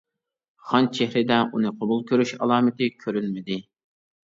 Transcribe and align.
خان 0.69 0.87
چېھرىدە 0.99 1.37
ئۇنى 1.51 1.73
قوبۇل 1.83 2.03
كۆرۈش 2.13 2.35
ئالامىتى 2.41 2.91
كۆرۈنمىدى. 3.05 3.63